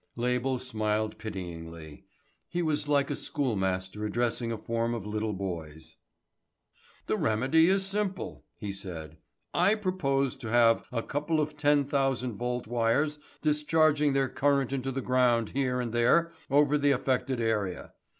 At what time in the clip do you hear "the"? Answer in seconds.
7.05-7.15, 14.91-15.01, 16.79-16.89